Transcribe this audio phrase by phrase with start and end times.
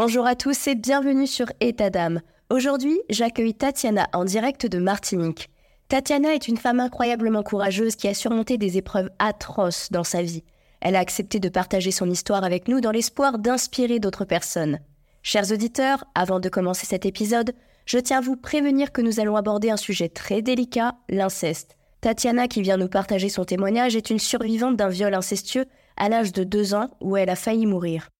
[0.00, 2.20] Bonjour à tous et bienvenue sur État d'âme.
[2.50, 5.50] Aujourd'hui, j'accueille Tatiana en direct de Martinique.
[5.88, 10.44] Tatiana est une femme incroyablement courageuse qui a surmonté des épreuves atroces dans sa vie.
[10.80, 14.78] Elle a accepté de partager son histoire avec nous dans l'espoir d'inspirer d'autres personnes.
[15.24, 17.52] Chers auditeurs, avant de commencer cet épisode,
[17.84, 21.76] je tiens à vous prévenir que nous allons aborder un sujet très délicat, l'inceste.
[22.02, 26.32] Tatiana, qui vient nous partager son témoignage, est une survivante d'un viol incestueux à l'âge
[26.32, 28.10] de deux ans où elle a failli mourir.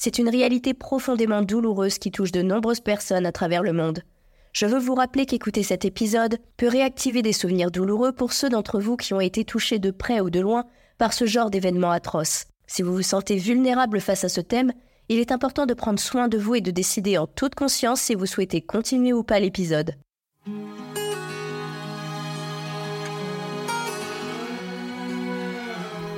[0.00, 4.04] C'est une réalité profondément douloureuse qui touche de nombreuses personnes à travers le monde.
[4.52, 8.78] Je veux vous rappeler qu'écouter cet épisode peut réactiver des souvenirs douloureux pour ceux d'entre
[8.78, 10.66] vous qui ont été touchés de près ou de loin
[10.98, 12.44] par ce genre d'événements atroces.
[12.68, 14.72] Si vous vous sentez vulnérable face à ce thème,
[15.08, 18.14] il est important de prendre soin de vous et de décider en toute conscience si
[18.14, 19.96] vous souhaitez continuer ou pas l'épisode.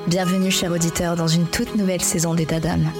[0.06, 2.90] Bienvenue, chers auditeurs, dans une toute nouvelle saison d'État d'âme.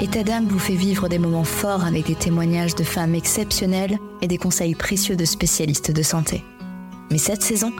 [0.00, 4.28] État d'âme vous fait vivre des moments forts avec des témoignages de femmes exceptionnelles et
[4.28, 6.44] des conseils précieux de spécialistes de santé.
[7.10, 7.72] Mais cette saison,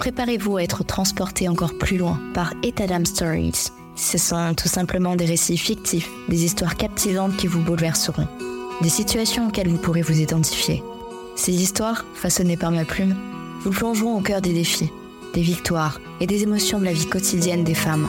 [0.00, 3.68] préparez-vous à être transporté encore plus loin par État Stories.
[3.94, 8.26] Ce sont tout simplement des récits fictifs, des histoires captivantes qui vous bouleverseront,
[8.80, 10.82] des situations auxquelles vous pourrez vous identifier.
[11.36, 13.14] Ces histoires, façonnées par ma plume,
[13.62, 14.90] vous plongeront au cœur des défis,
[15.34, 18.08] des victoires et des émotions de la vie quotidienne des femmes,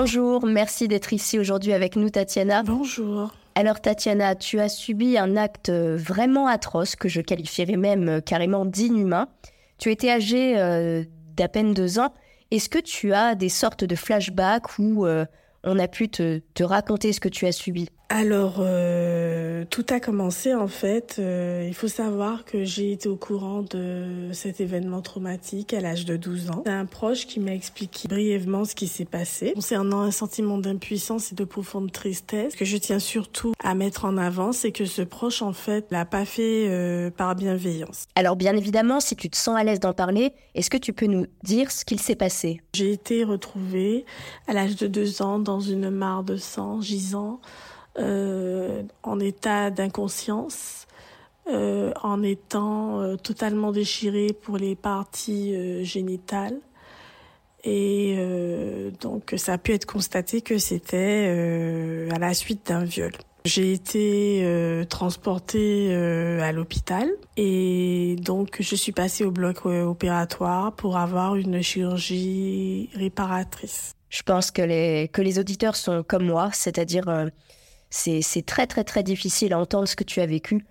[0.00, 2.62] Bonjour, merci d'être ici aujourd'hui avec nous, Tatiana.
[2.62, 3.34] Bonjour.
[3.56, 8.64] Alors, Tatiana, tu as subi un acte vraiment atroce, que je qualifierais même euh, carrément
[8.64, 9.26] d'inhumain.
[9.76, 11.02] Tu étais âgée euh,
[11.34, 12.14] d'à peine deux ans.
[12.52, 15.24] Est-ce que tu as des sortes de flashbacks où euh,
[15.64, 17.88] on a pu te, te, raconter ce que tu as subi?
[18.10, 21.16] Alors, euh, tout a commencé en fait.
[21.18, 26.06] Euh, il faut savoir que j'ai été au courant de cet événement traumatique à l'âge
[26.06, 26.62] de 12 ans.
[26.64, 29.52] C'est un proche qui m'a expliqué brièvement ce qui s'est passé.
[29.54, 34.06] Concernant un sentiment d'impuissance et de profonde tristesse, ce que je tiens surtout à mettre
[34.06, 38.06] en avant, c'est que ce proche en fait l'a pas fait euh, par bienveillance.
[38.14, 41.06] Alors bien évidemment, si tu te sens à l'aise d'en parler, est-ce que tu peux
[41.06, 42.62] nous dire ce qu'il s'est passé?
[42.74, 44.06] J'ai été retrouvée
[44.46, 47.40] à l'âge de 2 ans dans une mare de sang gisant
[47.98, 50.86] euh, en état d'inconscience,
[51.48, 56.58] euh, en étant euh, totalement déchirée pour les parties génitales.
[57.64, 58.16] Et
[59.00, 63.10] donc ça a pu être constaté que c'était à la suite d'un viol.
[63.44, 71.34] J'ai été transportée à l'hôpital et donc je suis passée au bloc opératoire pour avoir
[71.34, 73.96] une chirurgie réparatrice.
[74.08, 77.28] Je pense que les, que les auditeurs sont comme moi, c'est-à-dire
[77.90, 80.64] c'est très très très difficile à entendre ce que tu as vécu.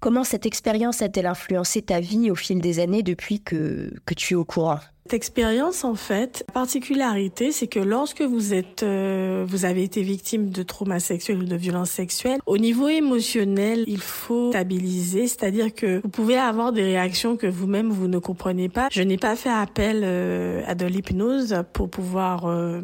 [0.00, 4.34] Comment cette expérience a-t-elle influencé ta vie au fil des années depuis que, que tu
[4.34, 4.80] es au courant?
[5.04, 10.02] Cette expérience, en fait, la particularité, c'est que lorsque vous êtes, euh, vous avez été
[10.02, 15.74] victime de traumas sexuels ou de violences sexuelles, au niveau émotionnel, il faut stabiliser, c'est-à-dire
[15.74, 18.88] que vous pouvez avoir des réactions que vous-même vous ne comprenez pas.
[18.90, 22.80] Je n'ai pas fait appel euh, à de l'hypnose pour pouvoir euh,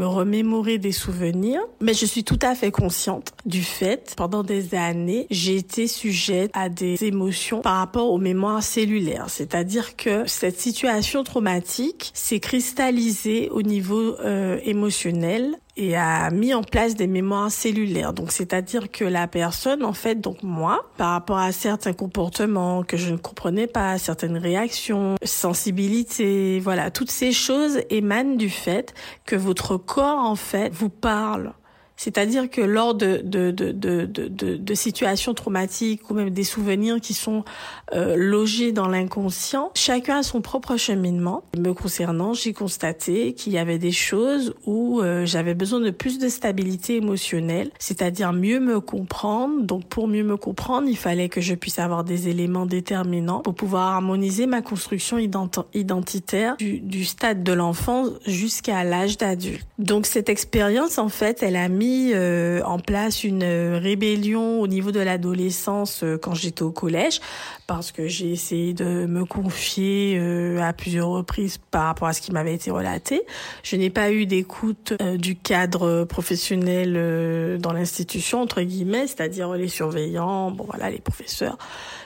[0.00, 4.74] me remémorer des souvenirs, mais je suis tout à fait consciente du fait, pendant des
[4.74, 9.26] années, j'ai été sujette à des émotions par rapport aux mémoires cellulaires.
[9.28, 16.62] C'est-à-dire que cette situation traumatique s'est cristallisée au niveau euh, émotionnel et a mis en
[16.62, 18.12] place des mémoires cellulaires.
[18.12, 22.98] Donc, c'est-à-dire que la personne, en fait, donc moi, par rapport à certains comportements que
[22.98, 28.92] je ne comprenais pas, certaines réactions, sensibilité, voilà, toutes ces choses émanent du fait
[29.24, 31.54] que votre corps, en fait, vous parle.
[32.02, 36.98] C'est-à-dire que lors de, de, de, de, de, de situations traumatiques ou même des souvenirs
[36.98, 37.44] qui sont
[37.92, 41.42] euh, logés dans l'inconscient, chacun a son propre cheminement.
[41.58, 46.18] Me concernant, j'ai constaté qu'il y avait des choses où euh, j'avais besoin de plus
[46.18, 49.60] de stabilité émotionnelle, c'est-à-dire mieux me comprendre.
[49.60, 53.54] Donc pour mieux me comprendre, il fallait que je puisse avoir des éléments déterminants pour
[53.54, 59.66] pouvoir harmoniser ma construction identitaire du, du stade de l'enfance jusqu'à l'âge d'adulte.
[59.78, 64.90] Donc cette expérience, en fait, elle a mis euh, en place une rébellion au niveau
[64.90, 67.20] de l'adolescence euh, quand j'étais au collège
[67.66, 72.20] parce que j'ai essayé de me confier euh, à plusieurs reprises par rapport à ce
[72.20, 73.22] qui m'avait été relaté.
[73.62, 80.50] Je n'ai pas eu d'écoute du cadre professionnel dans l'institution entre guillemets, c'est-à-dire les surveillants,
[80.50, 81.58] bon voilà, les professeurs.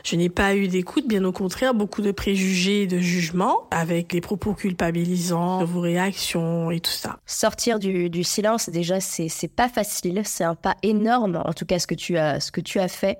[0.04, 4.12] Je n'ai pas eu d'écoute, bien au contraire, beaucoup de préjugés et de jugements avec
[4.12, 7.18] les propos culpabilisants, vos réactions et tout ça.
[7.24, 11.78] Sortir du, du silence, déjà, c'est pas facile, c'est un pas énorme, en tout cas
[11.78, 13.18] ce que tu as, ce que tu as fait.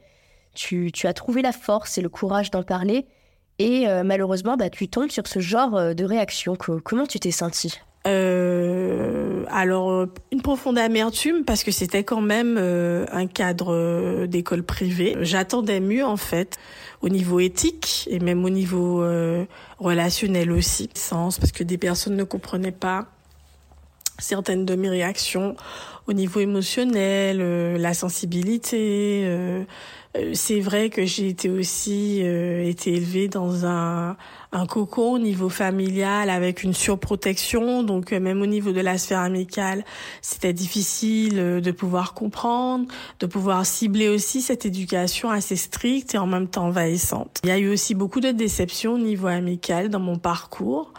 [0.55, 3.07] Tu, as trouvé la force et le courage d'en parler,
[3.59, 6.57] et euh, malheureusement, bah, tu tombes sur ce genre euh, de réaction.
[6.57, 13.27] Comment tu t'es senti euh, alors une profonde amertume parce que c'était quand même un
[13.27, 15.17] cadre d'école privée.
[15.23, 16.59] J'attendais mieux en fait
[17.01, 19.03] au niveau éthique et même au niveau
[19.79, 20.91] relationnel aussi.
[20.93, 23.07] Sens parce que des personnes ne comprenaient pas
[24.19, 25.57] certaines de mes réactions
[26.07, 29.23] au niveau émotionnel, euh, la sensibilité.
[29.25, 29.65] Euh,
[30.17, 34.17] euh, c'est vrai que j'ai été aussi été élevée dans un,
[34.53, 39.21] un cocon au niveau familial avec une surprotection, donc même au niveau de la sphère
[39.21, 39.85] amicale,
[40.23, 42.87] c'était difficile de pouvoir comprendre,
[43.19, 47.41] de pouvoir cibler aussi cette éducation assez stricte et en même temps envahissante.
[47.43, 50.93] Il y a eu aussi beaucoup de déceptions au niveau amical dans mon parcours.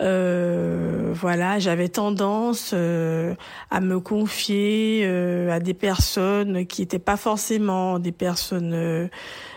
[0.00, 3.34] Euh, voilà, j'avais tendance euh,
[3.70, 9.08] à me confier euh, à des personnes qui n'étaient pas forcément des personnes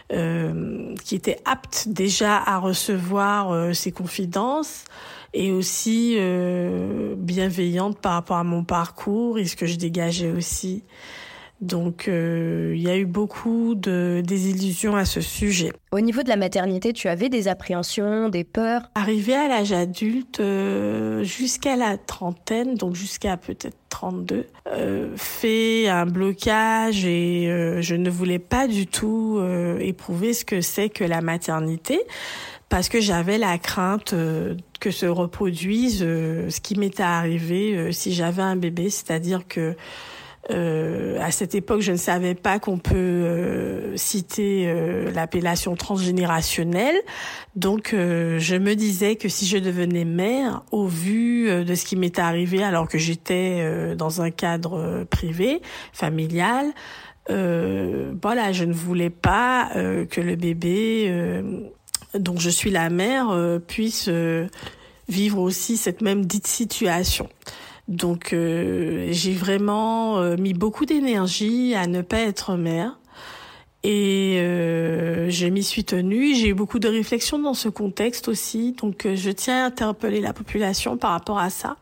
[0.09, 4.85] qui étaient aptes déjà à recevoir ces confidences
[5.35, 6.17] et aussi
[7.15, 10.83] bienveillantes par rapport à mon parcours et ce que je dégageais aussi.
[11.61, 15.71] Donc euh, il y a eu beaucoup de désillusions à ce sujet.
[15.91, 18.89] Au niveau de la maternité, tu avais des appréhensions, des peurs?
[18.95, 26.05] Arrivé à l'âge adulte, euh, jusqu'à la trentaine, donc jusqu'à peut-être 32, euh, fait un
[26.05, 31.03] blocage et euh, je ne voulais pas du tout euh, éprouver ce que c'est que
[31.03, 31.99] la maternité
[32.69, 34.13] parce que j'avais la crainte
[34.79, 39.75] que se reproduise ce qui m'était arrivé si j'avais un bébé, c'est-à-dire que
[40.51, 46.95] euh, à cette époque, je ne savais pas qu'on peut euh, citer euh, l'appellation transgénérationnelle.
[47.55, 52.21] Donc, je me disais que si je devenais mère, au vu de ce qui m'était
[52.21, 56.67] arrivé alors que j'étais dans un cadre privé, familial,
[57.27, 61.43] voilà, je ne voulais pas que le bébé
[62.13, 63.35] dont je suis la mère
[63.67, 64.09] puisse
[65.09, 67.27] vivre aussi cette même dite situation.
[67.89, 72.99] Donc euh, j'ai vraiment euh, mis beaucoup d'énergie à ne pas être mère.
[73.81, 76.35] Et euh, je m'y suis tenue.
[76.35, 78.73] J'ai eu beaucoup de réflexions dans ce contexte aussi.
[78.73, 81.77] Donc je tiens à interpeller la population par rapport à ça.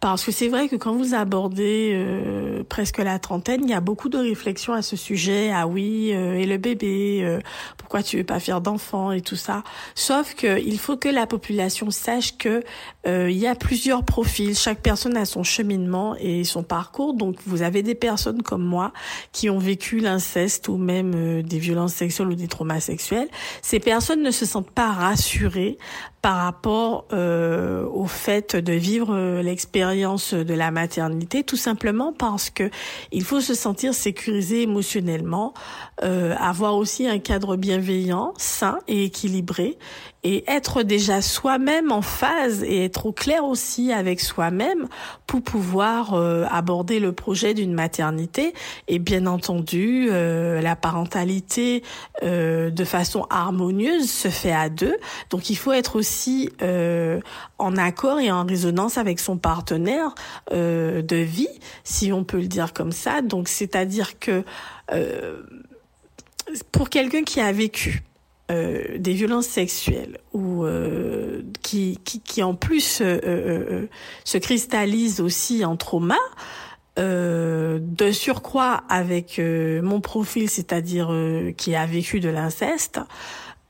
[0.00, 3.80] Parce que c'est vrai que quand vous abordez euh, presque la trentaine, il y a
[3.80, 5.50] beaucoup de réflexions à ce sujet.
[5.52, 7.40] Ah oui, euh, et le bébé, euh,
[7.88, 9.64] pourquoi tu veux pas faire d'enfant et tout ça.
[9.94, 12.62] Sauf que il faut que la population sache que
[13.06, 14.54] il y a plusieurs profils.
[14.54, 17.14] Chaque personne a son cheminement et son parcours.
[17.14, 18.92] Donc vous avez des personnes comme moi
[19.32, 23.28] qui ont vécu l'inceste ou même des violences sexuelles ou des traumas sexuels.
[23.62, 25.78] Ces personnes ne se sentent pas rassurées
[26.28, 32.50] par rapport euh, au fait de vivre euh, l'expérience de la maternité, tout simplement parce
[32.50, 32.68] que
[33.12, 35.54] il faut se sentir sécurisé émotionnellement,
[36.04, 39.78] euh, avoir aussi un cadre bienveillant, sain et équilibré,
[40.24, 44.88] et être déjà soi-même en phase et être au clair aussi avec soi-même
[45.26, 48.52] pour pouvoir euh, aborder le projet d'une maternité
[48.88, 51.82] et bien entendu euh, la parentalité
[52.22, 54.96] euh, de façon harmonieuse se fait à deux.
[55.30, 56.50] Donc il faut être aussi
[57.58, 60.14] en accord et en résonance avec son partenaire
[60.50, 61.48] de vie
[61.84, 63.22] si on peut le dire comme ça.
[63.22, 64.44] Donc c'est-à-dire que
[66.72, 68.02] pour quelqu'un qui a vécu
[68.50, 73.86] euh, des violences sexuelles ou euh, qui, qui, qui, en plus euh,
[74.24, 76.16] se cristallisent aussi en trauma,
[76.96, 81.14] de surcroît avec mon profil, c'est-à-dire
[81.56, 82.98] qui a vécu de l'inceste,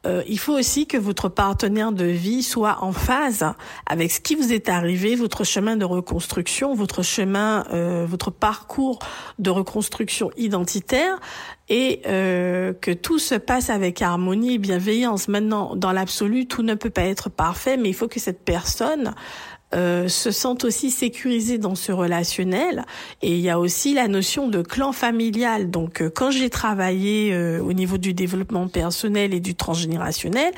[0.09, 3.45] euh, il faut aussi que votre partenaire de vie soit en phase
[3.87, 8.99] avec ce qui vous est arrivé, votre chemin de reconstruction, votre chemin, euh, votre parcours
[9.39, 11.21] de reconstruction identitaire
[11.69, 15.29] et euh, que tout se passe avec harmonie et bienveillance.
[15.29, 19.15] Maintenant, dans l'absolu, tout ne peut pas être parfait, mais il faut que cette personne
[19.75, 22.87] euh, se sentent aussi sécurisés dans ce relationnel.
[23.21, 25.71] Et il y a aussi la notion de clan familial.
[25.71, 30.55] Donc, euh, quand j'ai travaillé euh, au niveau du développement personnel et du transgénérationnel,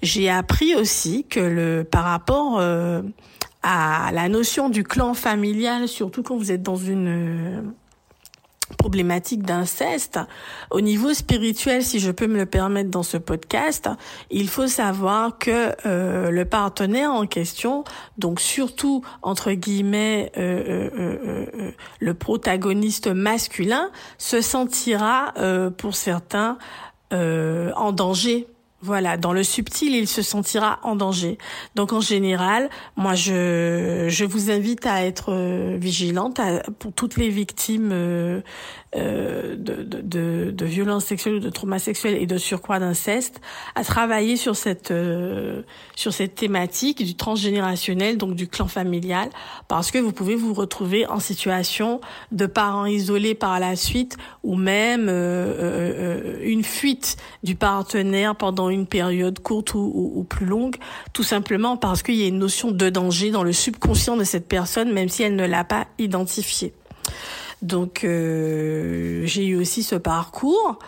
[0.00, 2.58] j'ai appris aussi que le par rapport
[3.62, 7.74] à la notion du clan familial, surtout quand vous êtes dans une
[8.78, 10.18] problématique d'inceste.
[10.70, 13.88] Au niveau spirituel, si je peux me le permettre dans ce podcast,
[14.30, 17.84] il faut savoir que euh, le partenaire en question,
[18.18, 25.34] donc surtout entre guillemets euh, euh, le protagoniste masculin, se sentira
[25.76, 26.58] pour certains
[27.10, 28.48] en danger
[28.84, 31.38] voilà, dans le subtil, il se sentira en danger.
[31.74, 36.38] Donc en général, moi je je vous invite à être euh, vigilante
[36.78, 38.42] pour toutes les victimes
[38.96, 43.40] euh, euh, de, de, de, violences sexuelles ou de traumas sexuels et de surcroît d'inceste,
[43.74, 45.62] à travailler sur cette euh,
[45.94, 49.30] sur cette thématique du transgénérationnel, donc du clan familial,
[49.68, 52.00] parce que vous pouvez vous retrouver en situation
[52.32, 58.86] de parents isolés par la suite, ou même euh, une fuite du partenaire pendant une
[58.86, 60.76] période courte ou, ou plus longue,
[61.12, 64.48] tout simplement parce qu'il y a une notion de danger dans le subconscient de cette
[64.48, 66.74] personne, même si elle ne l'a pas identifié.
[67.62, 70.78] Donc euh, j'ai eu aussi ce parcours.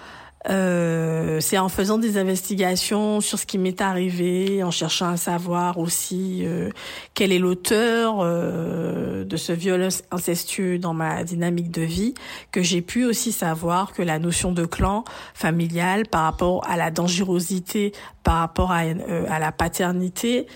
[0.48, 5.78] Euh, c'est en faisant des investigations sur ce qui m'est arrivé, en cherchant à savoir
[5.78, 6.70] aussi euh,
[7.14, 12.14] quel est l'auteur euh, de ce viol incestueux dans ma dynamique de vie,
[12.52, 15.04] que j'ai pu aussi savoir que la notion de clan
[15.34, 17.92] familial par rapport à la dangerosité,
[18.22, 20.46] par rapport à, euh, à la paternité,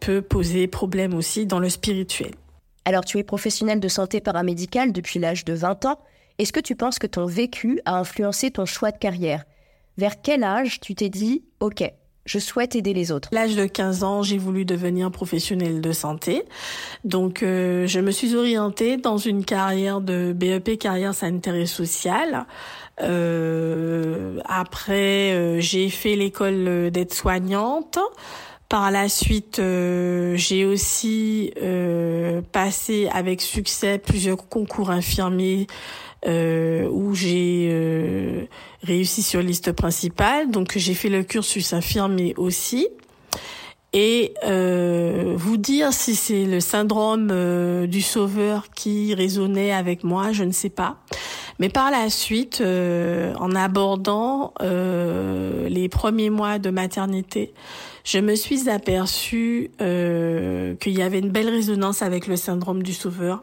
[0.00, 2.32] peut poser problème aussi dans le spirituel.
[2.84, 5.98] Alors tu es professionnel de santé paramédicale depuis l'âge de 20 ans.
[6.38, 9.44] Est-ce que tu penses que ton vécu a influencé ton choix de carrière?
[9.96, 11.82] Vers quel âge tu t'es dit OK,
[12.26, 13.28] je souhaite aider les autres?
[13.32, 16.42] L'âge de 15 ans, j'ai voulu devenir professionnel de santé.
[17.04, 22.46] Donc, euh, je me suis orientée dans une carrière de BEP, carrière sanitaire et sociale.
[23.00, 27.98] Euh, après, euh, j'ai fait l'école d'aide-soignante.
[28.68, 35.66] Par la suite, euh, j'ai aussi euh, passé avec succès plusieurs concours infirmiers
[36.26, 38.48] euh, où j'ai
[38.82, 40.50] réussi sur liste principale.
[40.50, 42.88] Donc j'ai fait le cursus infirmier aussi.
[43.96, 50.50] Et vous dire si c'est le syndrome du sauveur qui résonnait avec moi, je ne
[50.50, 50.96] sais pas.
[51.60, 57.54] Mais par la suite, en abordant les premiers mois de maternité,
[58.04, 62.92] je me suis aperçue euh, qu'il y avait une belle résonance avec le syndrome du
[62.92, 63.42] sauveur.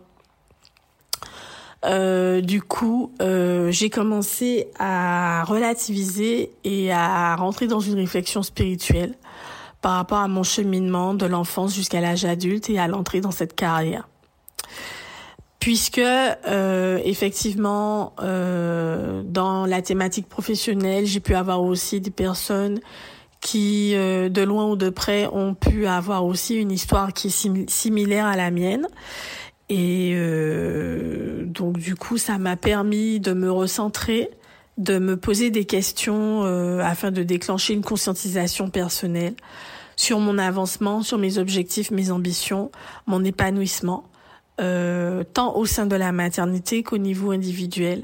[1.84, 9.16] Euh, du coup, euh, j'ai commencé à relativiser et à rentrer dans une réflexion spirituelle
[9.82, 13.56] par rapport à mon cheminement de l'enfance jusqu'à l'âge adulte et à l'entrée dans cette
[13.56, 14.08] carrière.
[15.60, 22.80] Puisque euh, effectivement, euh, dans la thématique professionnelle, j'ai pu avoir aussi des personnes
[23.42, 27.70] qui, euh, de loin ou de près, ont pu avoir aussi une histoire qui est
[27.70, 28.88] similaire à la mienne.
[29.68, 34.30] Et euh, donc du coup, ça m'a permis de me recentrer,
[34.78, 39.34] de me poser des questions euh, afin de déclencher une conscientisation personnelle
[39.96, 42.72] sur mon avancement, sur mes objectifs, mes ambitions,
[43.08, 44.06] mon épanouissement,
[44.58, 48.04] tant au sein de la maternité qu'au niveau individuel.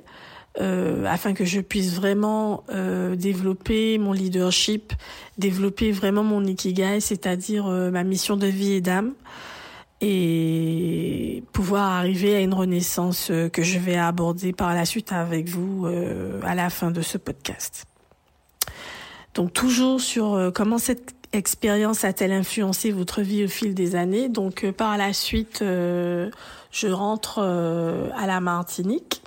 [0.60, 4.94] Euh, afin que je puisse vraiment euh, développer mon leadership,
[5.38, 9.14] développer vraiment mon ikigai, c'est-à-dire euh, ma mission de vie et d'âme,
[10.02, 15.88] et pouvoir arriver à une renaissance que je vais aborder par la suite avec vous
[16.44, 17.86] à la fin de ce podcast.
[19.34, 24.30] Donc toujours sur comment cette expérience a-t-elle influencé votre vie au fil des années.
[24.30, 29.24] Donc par la suite, je rentre à la Martinique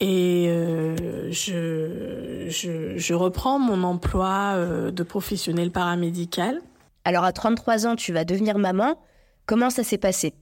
[0.00, 6.60] et euh, je, je, je, reprends mon emploi euh, de professionnel paramédical.
[7.04, 8.98] Alors à 33 ans, tu vas devenir maman.
[9.46, 10.34] Comment ça s'est passé?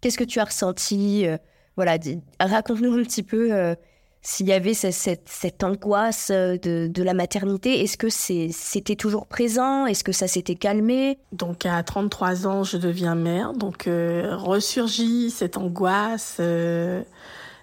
[0.00, 1.26] Qu'est-ce que tu as ressenti?
[1.26, 1.38] Euh,
[1.76, 1.96] Voilà,
[2.38, 3.74] raconte-nous un petit peu
[4.22, 7.80] s'il y avait cette, cette, cette angoisse de, de, la maternité.
[7.82, 9.86] Est-ce que c'était toujours présent?
[9.86, 11.18] Est-ce que ça s'était calmé?
[11.32, 13.54] Donc à 33 ans, je deviens mère.
[13.54, 16.38] Donc ressurgit cette angoisse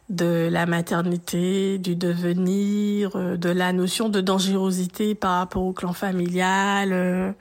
[0.09, 7.35] de la maternité, du devenir, de la notion de dangerosité par rapport au clan familial.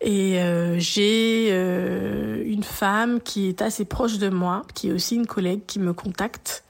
[0.00, 0.40] Et
[0.78, 5.80] j'ai une femme qui est assez proche de moi, qui est aussi une collègue qui
[5.80, 6.64] me contacte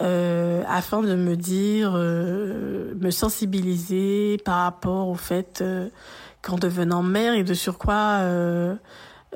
[0.00, 5.90] euh, afin de me dire, euh, me sensibiliser par rapport au fait euh,
[6.40, 8.20] qu'en devenant mère et de surcroît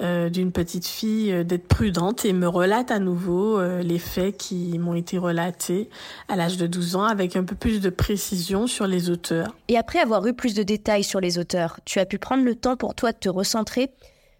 [0.00, 4.78] euh, euh, d'une petite fille, d'être prudente et me relate à nouveau les faits qui
[4.78, 5.88] m'ont été relatés
[6.28, 9.54] à l'âge de 12 ans avec un peu plus de précision sur les auteurs.
[9.68, 12.54] Et après avoir eu plus de détails sur les auteurs, tu as pu prendre le
[12.54, 13.90] temps pour toi de te recentrer?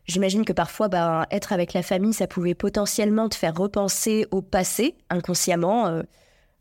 [0.07, 4.41] J'imagine que parfois, bah, être avec la famille, ça pouvait potentiellement te faire repenser au
[4.41, 5.89] passé inconsciemment.
[5.89, 6.03] Euh,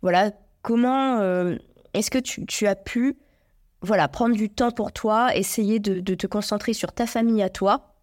[0.01, 0.31] voilà,
[0.63, 1.55] comment euh,
[1.93, 3.17] est-ce que tu, as pu
[3.81, 7.94] voilà, prendre du temps pour toi, essayer de, te concentrer sur ta famille à toi,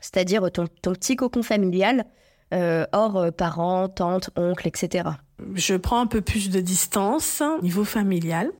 [0.00, 2.04] c'est-à-dire ton, petit cocon familial,
[2.54, 5.08] euh, hors parents, tantes, oncles, etc.
[5.54, 8.50] Je prends un peu plus de distance au niveau familial.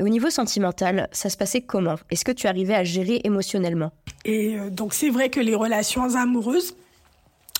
[0.00, 1.96] Et au niveau sentimental, ça se passait comment?
[2.10, 3.92] Est-ce que tu arrivais à gérer émotionnellement?
[4.24, 6.74] Et euh, donc c'est vrai que les relations amoureuses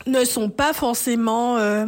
[0.07, 1.85] ne sont pas forcément euh,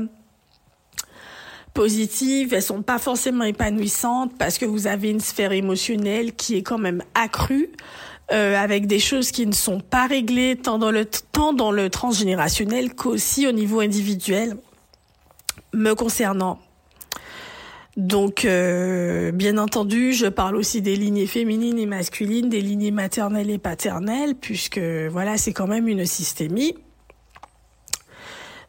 [1.73, 6.63] positives, elles sont pas forcément épanouissantes parce que vous avez une sphère émotionnelle qui est
[6.63, 7.71] quand même accrue.
[8.33, 11.91] Euh, avec des choses qui ne sont pas réglées tant dans le tant dans le
[11.91, 14.57] transgénérationnel qu'aussi au niveau individuel
[15.75, 16.59] me concernant.
[17.99, 23.51] Donc, euh, bien entendu, je parle aussi des lignées féminines et masculines, des lignées maternelles
[23.51, 26.75] et paternelles, puisque voilà, c'est quand même une systémie.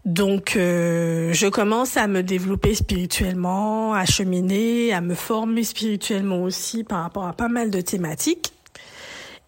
[0.04, 6.84] Donc, euh, je commence à me développer spirituellement, à cheminer, à me former spirituellement aussi
[6.84, 8.53] par rapport à pas mal de thématiques.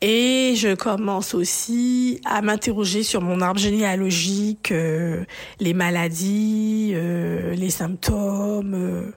[0.02, 5.24] Et je commence aussi à m'interroger sur mon arbre généalogique, euh,
[5.60, 9.14] les maladies, les symptômes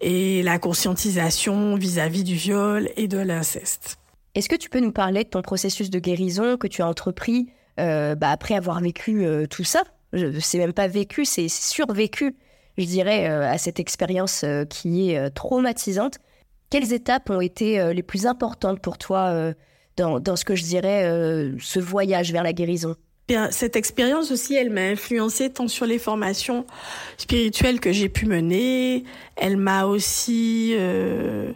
[0.00, 3.98] et la conscientisation vis-à-vis du viol et de l'inceste.
[4.34, 7.48] Est-ce que tu peux nous parler de ton processus de guérison que tu as entrepris
[7.78, 9.82] euh, bah, après avoir vécu euh, tout ça?
[10.40, 12.36] C'est même pas vécu, c'est survécu,
[12.78, 16.18] je dirais, euh, à cette expérience qui est traumatisante.
[16.70, 19.52] Quelles étapes ont été les plus importantes pour toi
[19.96, 22.96] dans, ce que je dirais ce voyage vers la guérison
[23.50, 26.66] cette expérience aussi, elle m'a influencée tant sur les formations
[27.16, 29.04] spirituelles que j'ai pu mener.
[29.36, 31.52] Elle m'a aussi euh,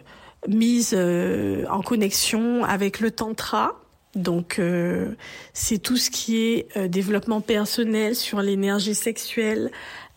[0.47, 3.79] mise euh, en connexion avec le tantra.
[4.15, 5.11] Donc, euh,
[5.53, 9.69] c'est tout ce qui est développement personnel sur l'énergie sexuelle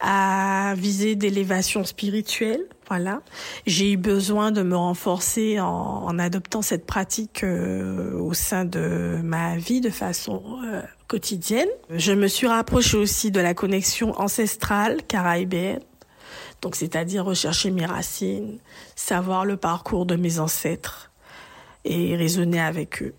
[0.03, 2.65] à viser d'élévation spirituelle.
[2.89, 3.23] Voilà.
[3.67, 9.57] J'ai eu besoin de me renforcer en, en adoptant cette pratique au sein de ma
[9.57, 10.43] vie de façon
[11.09, 11.69] quotidienne.
[11.91, 15.81] Je me suis rapprochée aussi de la connexion ancestrale caribéenne.
[16.63, 18.59] Donc, c'est-à-dire rechercher mes racines,
[18.95, 21.11] savoir le parcours de mes ancêtres
[21.85, 23.15] et raisonner avec eux.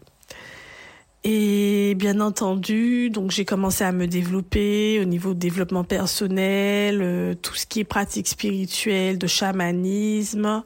[1.25, 7.33] Et bien entendu, donc j'ai commencé à me développer au niveau de développement personnel, euh,
[7.33, 10.63] tout ce qui est pratique spirituelle, de chamanisme,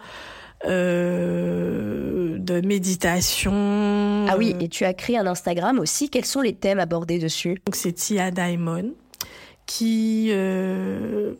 [0.65, 4.25] euh, de méditation.
[4.27, 6.09] Ah oui, et tu as créé un Instagram aussi.
[6.09, 7.61] Quels sont les thèmes abordés dessus?
[7.67, 8.93] Donc c'est Tia Diamond
[9.67, 11.33] qui euh,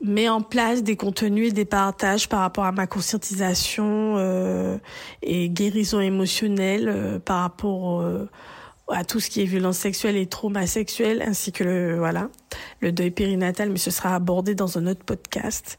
[0.00, 4.78] met en place des contenus et des partages par rapport à ma conscientisation euh,
[5.22, 8.04] et guérison émotionnelle euh, par rapport
[8.90, 12.28] à tout ce qui est violence sexuelle et trauma sexuel ainsi que le voilà
[12.80, 15.78] le deuil périnatal mais ce sera abordé dans un autre podcast.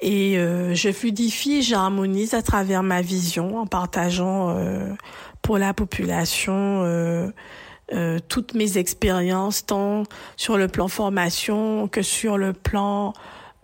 [0.00, 4.94] Et euh, je fluidifie, j'harmonise à travers ma vision en partageant euh,
[5.42, 10.04] pour la population euh, toutes mes expériences, tant
[10.36, 13.12] sur le plan formation que sur le plan,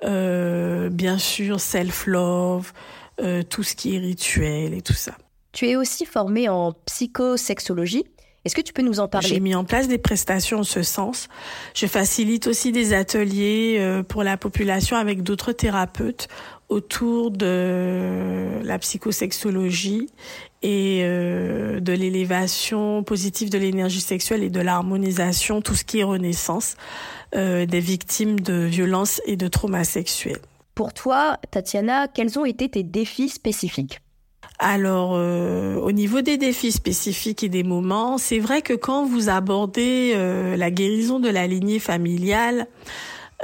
[0.03, 2.73] bien sûr, self-love,
[3.49, 5.13] tout ce qui est rituel et tout ça.
[5.53, 8.05] Tu es aussi formée en psychosexologie?
[8.47, 9.27] Est-ce que tu peux nous en parler?
[9.27, 11.29] J'ai mis en place des prestations en ce sens.
[11.75, 16.29] Je facilite aussi des ateliers euh, pour la population avec d'autres thérapeutes
[16.69, 20.07] autour de la psychosexologie
[20.63, 26.05] et euh, de l'élévation positive de l'énergie sexuelle et de l'harmonisation, tout ce qui est
[26.05, 26.77] renaissance
[27.35, 30.39] euh, des victimes de violences et de traumas sexuels.
[30.77, 33.99] Pour toi, Tatiana, quels ont été tes défis spécifiques?
[34.59, 39.29] Alors, euh, au niveau des défis spécifiques et des moments, c'est vrai que quand vous
[39.29, 42.67] abordez euh, la guérison de la lignée familiale,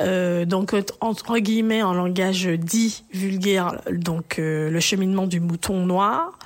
[0.00, 6.38] euh, donc entre guillemets en langage dit vulgaire, donc le cheminement du mouton noir,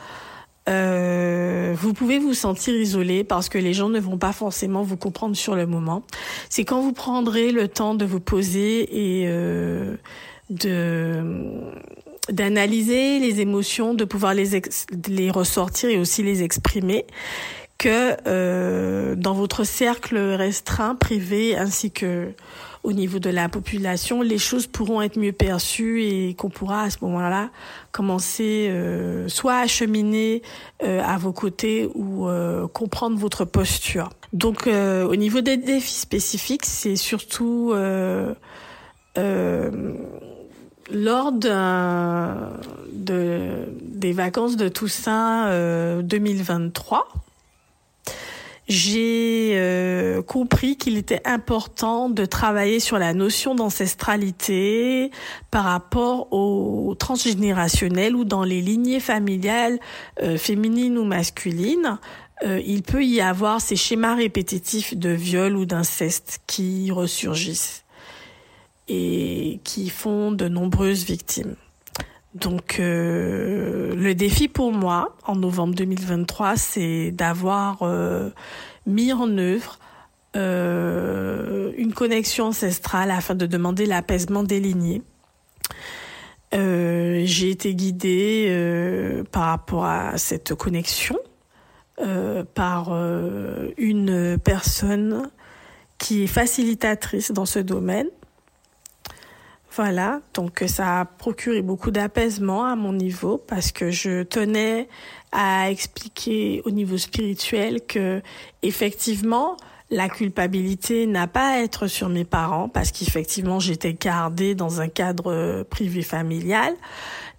[0.67, 5.37] vous pouvez vous sentir isolé parce que les gens ne vont pas forcément vous comprendre
[5.37, 6.03] sur le moment.
[6.51, 9.29] C'est quand vous prendrez le temps de vous poser et
[10.51, 11.23] de
[12.31, 14.61] d'analyser les émotions, de pouvoir les
[15.09, 17.07] les ressortir et aussi les exprimer
[17.79, 22.33] que euh, dans votre cercle restreint, privé, ainsi que
[22.87, 26.91] au niveau de la population, les choses pourront être mieux perçues et qu'on pourra à
[26.91, 27.51] ce moment-là
[27.91, 30.41] commencer euh, soit à cheminer
[30.85, 34.11] euh, à vos côtés ou euh, comprendre votre posture.
[34.33, 37.73] Donc au niveau des défis spécifiques, c'est surtout
[40.93, 41.51] lors de,
[42.93, 45.51] des vacances de Toussaint
[46.03, 47.09] 2023
[48.69, 55.13] j'ai euh, compris qu'il était important de travailler sur la notion d'ancestralité
[55.53, 59.79] par rapport au transgénérationnel ou dans les lignées familiales
[60.21, 61.99] euh, féminines ou masculines.
[62.45, 67.85] Euh, il peut y avoir ces schémas répétitifs de viol ou d'inceste qui ressurgissent
[68.89, 71.57] et qui font de nombreuses victimes.
[72.37, 78.31] Donc euh, le défi pour moi en novembre 2023, c'est d'avoir euh,
[78.85, 79.79] mis en œuvre
[80.37, 85.03] euh, une connexion ancestrale afin de demander l'apaisement des lignées.
[86.53, 91.19] J'ai été guidée par rapport à cette connexion
[92.55, 92.95] par
[93.77, 95.29] une personne
[95.99, 98.09] qui est facilitatrice dans ce domaine
[99.77, 104.89] voilà, donc ça a procuré beaucoup d'apaisement à mon niveau parce que je tenais
[105.33, 108.23] à expliquer au niveau spirituel que
[108.63, 109.59] effectivement
[109.91, 114.89] la culpabilité n'a pas à être sur mes parents parce qu'effectivement j'étais gardée dans un
[114.89, 116.73] cadre privé familial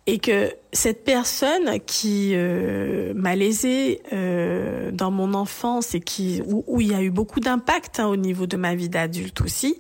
[0.10, 6.80] et que cette personne qui euh, m'a lésée euh, dans mon enfance et qui où,
[6.80, 9.80] il y a eu beaucoup d'impact hein, au niveau de ma vie d'adulte aussi,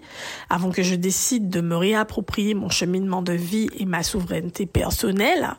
[0.50, 5.56] avant que je décide de me réapproprier mon cheminement de vie et ma souveraineté personnelle,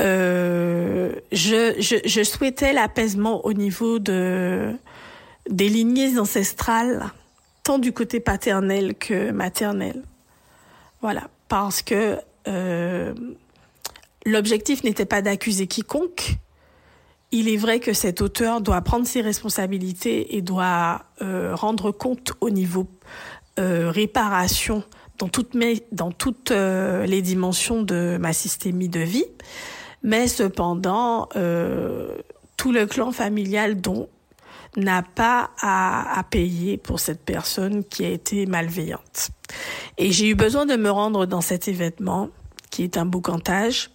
[0.00, 4.74] euh, je, je, je souhaitais l'apaisement au niveau de
[5.50, 7.10] des lignées ancestrales,
[7.64, 10.04] tant du côté paternel que maternel.
[11.00, 12.16] Voilà, parce que
[12.46, 13.12] euh,
[14.24, 16.36] L'objectif n'était pas d'accuser quiconque.
[17.32, 22.32] Il est vrai que cet auteur doit prendre ses responsabilités et doit euh, rendre compte
[22.40, 22.86] au niveau
[23.58, 24.84] euh, réparation
[25.18, 29.24] dans toutes, mes, dans toutes euh, les dimensions de ma systémie de vie.
[30.02, 31.28] Mais cependant,
[32.56, 34.08] tout le clan familial dont
[34.76, 39.30] n'a pas à, à, payer pour cette personne qui a été malveillante.
[39.98, 42.30] Et j'ai eu besoin de me rendre dans cet événement
[42.72, 43.91] qui est un boucantage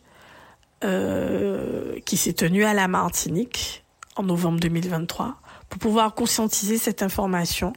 [0.83, 3.83] euh, qui s'est tenu à la Martinique
[4.15, 5.35] en novembre 2023
[5.69, 7.73] pour pouvoir conscientiser cette information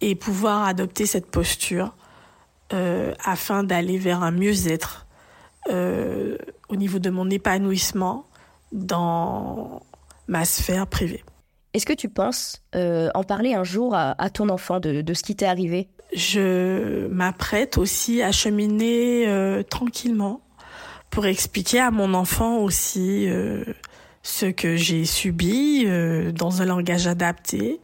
[0.00, 1.94] et pouvoir adopter cette posture
[2.72, 5.06] euh, afin d'aller vers un mieux-être
[5.70, 6.36] euh,
[6.68, 8.26] au niveau de mon épanouissement
[8.72, 9.82] dans
[10.28, 11.24] ma sphère privée.
[11.74, 15.14] Est-ce que tu penses euh, en parler un jour à, à ton enfant de, de
[15.14, 15.88] ce qui t'est arrivé?
[16.14, 20.40] Je m'apprête aussi à cheminer tranquillement
[21.16, 23.64] pour expliquer à mon enfant aussi euh,
[24.22, 27.80] ce que j'ai subi euh, dans un langage adapté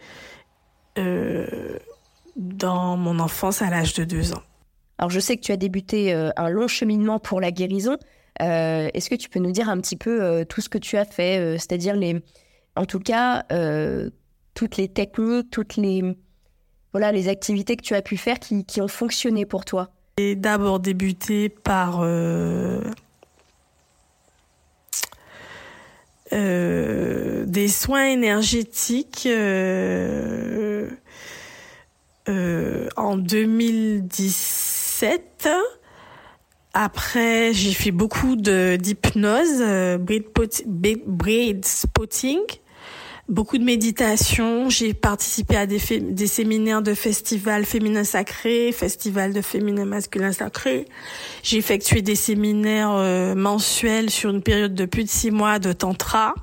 [0.98, 1.46] euh,
[2.36, 4.42] dans mon enfance à l'âge de deux ans.
[4.98, 7.96] Alors je sais que tu as débuté un long cheminement pour la guérison.
[8.38, 11.56] Est-ce que tu peux nous dire un petit peu tout ce que tu as fait,
[11.58, 12.22] c'est-à-dire les,
[12.76, 13.46] en tout cas,
[14.52, 16.02] toutes les techniques, toutes les,
[16.92, 19.88] voilà, les activités que tu as pu faire qui, qui ont fonctionné pour toi?
[20.18, 22.82] J'ai d'abord débuté par Euh,
[26.32, 30.88] des soins énergétiques euh,
[32.28, 35.48] euh, en 2017.
[36.74, 42.38] Après, j'ai fait beaucoup de d'hypnose, euh, braid spotting,
[43.28, 44.68] beaucoup de méditation.
[44.68, 45.78] J'ai participé à des,
[46.26, 50.86] séminaires de festivals féminins sacrés, festivals de féminin masculin sacré.
[51.42, 55.72] J'ai effectué des séminaires euh, mensuels sur une période de plus de six mois de
[55.72, 56.34] tantra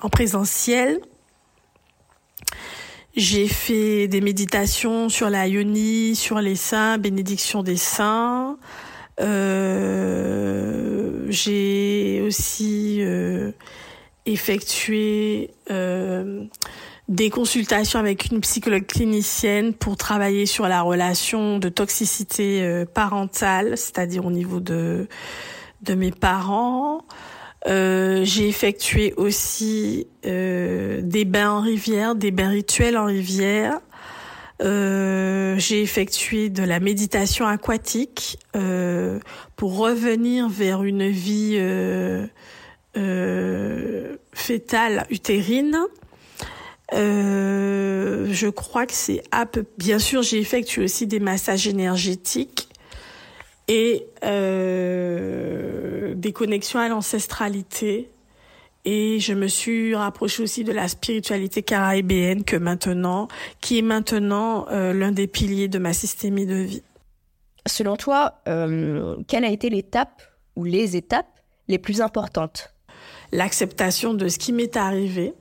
[0.00, 1.00] en présentiel.
[3.14, 8.56] J'ai fait des méditations sur la yoni, sur les saints, bénédiction des saints.
[9.20, 13.52] Euh, j'ai aussi euh,
[14.26, 16.44] effectuer euh,
[17.08, 23.76] des consultations avec une psychologue clinicienne pour travailler sur la relation de toxicité euh, parentale,
[23.76, 25.08] c'est-à-dire au niveau de
[25.82, 27.04] de mes parents.
[27.68, 33.78] Euh, j'ai effectué aussi euh, des bains en rivière, des bains rituels en rivière.
[34.62, 38.38] Euh, j'ai effectué de la méditation aquatique
[39.56, 41.58] pour revenir vers une vie
[42.96, 45.78] euh, fétale utérine.
[46.94, 49.64] Euh, je crois que c'est à peu.
[49.78, 52.68] Bien sûr, j'ai effectué aussi des massages énergétiques
[53.68, 58.10] et euh, des connexions à l'ancestralité.
[58.84, 63.28] Et je me suis rapprochée aussi de la spiritualité caribéenne que maintenant,
[63.60, 66.82] qui est maintenant euh, l'un des piliers de ma systémie de vie.
[67.64, 68.42] Selon toi,
[69.28, 70.20] quelle a été l'étape
[70.56, 71.28] ou les étapes
[71.68, 72.74] les plus importantes
[73.32, 75.34] L'acceptation de ce qui m'est arrivé,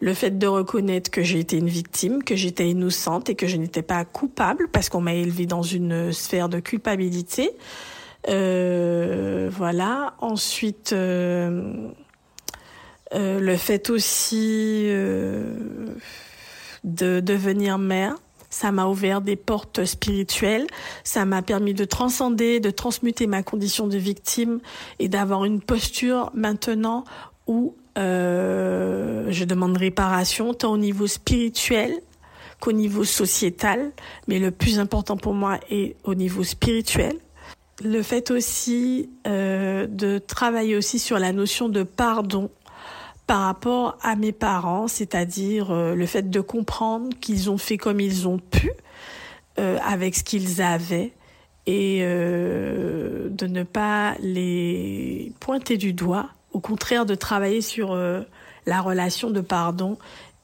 [0.00, 3.56] le fait de reconnaître que j'ai été une victime, que j'étais innocente et que je
[3.56, 7.50] n'étais pas coupable parce qu'on m'a élevée dans une sphère de culpabilité.
[8.28, 10.14] Euh, voilà.
[10.20, 11.72] Ensuite, euh,
[13.14, 15.54] euh, le fait aussi euh,
[16.84, 18.16] de devenir mère.
[18.52, 20.66] Ça m'a ouvert des portes spirituelles,
[21.04, 24.60] ça m'a permis de transcender, de transmuter ma condition de victime
[24.98, 27.04] et d'avoir une posture maintenant
[27.46, 31.98] où euh, je demande réparation tant au niveau spirituel
[32.60, 33.90] qu'au niveau sociétal,
[34.28, 37.14] mais le plus important pour moi est au niveau spirituel.
[37.82, 42.50] Le fait aussi euh, de travailler aussi sur la notion de pardon
[43.32, 47.98] par rapport à mes parents, c'est-à-dire euh, le fait de comprendre qu'ils ont fait comme
[47.98, 48.70] ils ont pu
[49.58, 51.12] euh, avec ce qu'ils avaient
[51.64, 57.98] et euh, de ne pas les pointer du doigt au contraire de travailler sur
[58.66, 59.96] la relation de pardon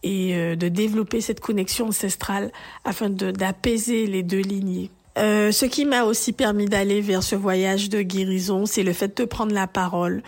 [0.02, 2.50] et de développer cette connexion ancestrale
[2.86, 4.90] afin d'apaiser les deux lignées.
[5.16, 9.26] Ce qui m'a aussi permis d'aller vers ce voyage de guérison, c'est le fait de
[9.26, 10.22] prendre la parole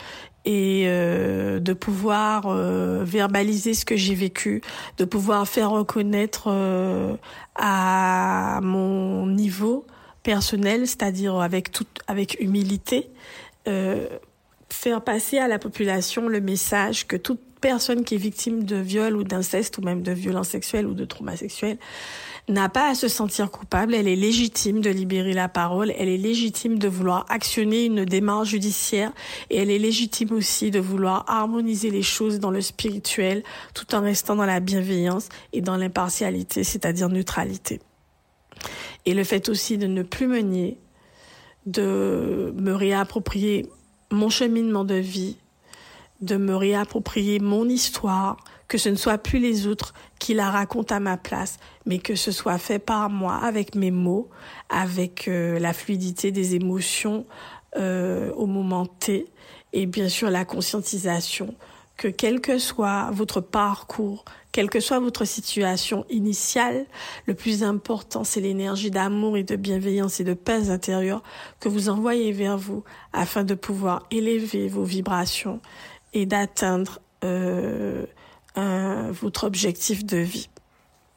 [0.45, 4.63] et euh, de pouvoir euh, verbaliser ce que j'ai vécu,
[4.97, 7.15] de pouvoir faire reconnaître euh,
[7.57, 9.87] à mon niveau
[10.23, 13.11] personnel, c'est-à-dire avec toute avec humilité,
[14.69, 19.17] faire passer à la population le message que toute personne qui est victime de viol
[19.17, 21.79] ou d'inceste ou même de violence sexuelle ou de trauma sexuel
[22.49, 26.17] n'a pas à se sentir coupable, elle est légitime de libérer la parole, elle est
[26.17, 29.13] légitime de vouloir actionner une démarche judiciaire.
[29.51, 33.43] Et elle est légitime aussi de vouloir harmoniser les choses dans le spirituel
[33.75, 37.81] tout en restant dans la bienveillance et dans l'impartialité, c'est-à-dire neutralité.
[39.07, 40.79] Et le fait aussi de ne plus me nier,
[41.67, 43.67] de me réapproprier
[44.11, 45.37] mon cheminement de vie,
[46.21, 48.37] de me réapproprier mon histoire,
[48.71, 52.15] que ce ne soit plus les autres qui la racontent à ma place, mais que
[52.15, 54.31] ce soit fait par moi avec mes mots,
[54.69, 57.27] avec euh, la fluidité des émotions
[57.77, 59.27] euh, au moment T,
[59.73, 61.57] et bien sûr la conscientisation
[61.97, 66.87] que quel que soit votre parcours, quelle que soit votre situation initiale,
[67.27, 71.25] le plus important, c'est l'énergie d'amour et de bienveillance et de paix intérieure
[71.59, 75.61] que vous envoyez vers vous afin de pouvoir élever vos vibrations
[76.15, 78.07] et d'atteindre euh,
[78.57, 80.49] votre objectif de vie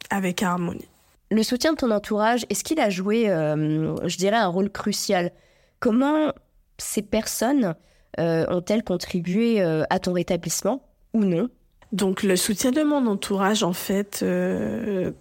[0.09, 0.87] avec harmonie.
[1.31, 5.31] Le soutien de ton entourage, est-ce qu'il a joué, euh, je dirais, un rôle crucial?
[5.79, 6.31] Comment
[6.77, 7.75] ces personnes
[8.19, 11.49] euh, ont-elles contribué euh, à ton rétablissement ou non?
[11.91, 15.11] Donc le soutien de mon entourage, en fait, euh,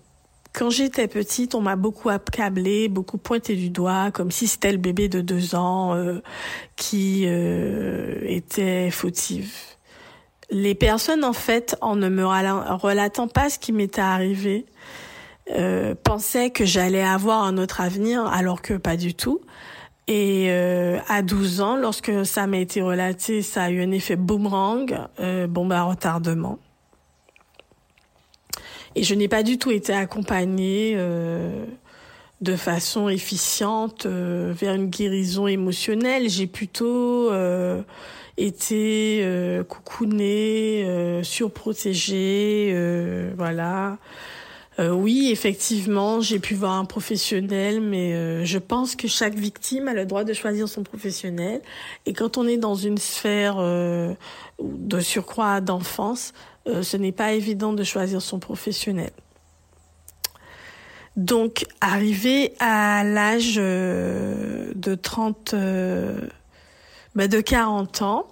[0.53, 4.79] quand j'étais petite, on m'a beaucoup accablé, beaucoup pointé du doigt, comme si c'était le
[4.79, 5.97] bébé de deux ans
[6.77, 9.55] qui était fautive.
[10.53, 14.67] Les personnes, en fait, en ne me relatant pas ce qui m'était arrivé,
[16.05, 19.41] pensaient que j'allais avoir un autre avenir, alors que pas du tout.
[20.09, 24.17] Et euh, à 12 ans, lorsque ça m'a été relaté, ça a eu un effet
[24.17, 26.59] boomerang, euh, bombe à retardement.
[28.95, 31.65] Et je n'ai pas du tout été accompagnée euh,
[32.41, 36.29] de façon efficiente euh, vers une guérison émotionnelle.
[36.29, 37.31] J'ai plutôt
[38.39, 42.75] euh, été euh, surprotégée,
[43.37, 43.99] voilà.
[44.79, 49.87] Euh, oui, effectivement, j'ai pu voir un professionnel, mais euh, je pense que chaque victime
[49.87, 51.61] a le droit de choisir son professionnel.
[52.07, 54.15] Et quand on est dans une sphère euh,
[54.63, 56.33] de surcroît d'enfance,
[56.65, 59.11] ce n'est pas évident de choisir son professionnel.
[61.17, 65.57] Donc, arrivé à l'âge de 30,
[67.15, 68.27] bah de 40 ans,